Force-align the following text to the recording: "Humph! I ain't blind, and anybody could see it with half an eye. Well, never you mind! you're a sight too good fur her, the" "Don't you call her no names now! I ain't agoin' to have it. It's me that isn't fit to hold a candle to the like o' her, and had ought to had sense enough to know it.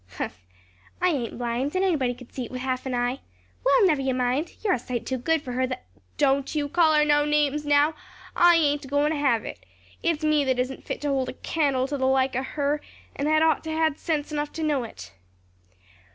"Humph! 0.17 0.43
I 0.99 1.09
ain't 1.09 1.37
blind, 1.37 1.75
and 1.75 1.85
anybody 1.85 2.15
could 2.15 2.33
see 2.33 2.45
it 2.45 2.49
with 2.51 2.61
half 2.61 2.87
an 2.87 2.95
eye. 2.95 3.19
Well, 3.63 3.85
never 3.85 4.01
you 4.01 4.15
mind! 4.15 4.53
you're 4.63 4.73
a 4.73 4.79
sight 4.79 5.05
too 5.05 5.19
good 5.19 5.43
fur 5.43 5.51
her, 5.51 5.67
the" 5.67 5.77
"Don't 6.27 6.55
you 6.55 6.67
call 6.69 6.95
her 6.95 7.05
no 7.05 7.23
names 7.23 7.67
now! 7.67 7.93
I 8.35 8.55
ain't 8.55 8.83
agoin' 8.83 9.11
to 9.11 9.17
have 9.17 9.45
it. 9.45 9.63
It's 10.01 10.23
me 10.23 10.43
that 10.45 10.57
isn't 10.57 10.85
fit 10.87 11.01
to 11.01 11.09
hold 11.09 11.29
a 11.29 11.33
candle 11.33 11.87
to 11.87 11.99
the 11.99 12.07
like 12.07 12.35
o' 12.35 12.41
her, 12.41 12.81
and 13.15 13.27
had 13.27 13.43
ought 13.43 13.63
to 13.65 13.71
had 13.71 13.99
sense 13.99 14.31
enough 14.31 14.51
to 14.53 14.63
know 14.63 14.83
it. 14.83 15.11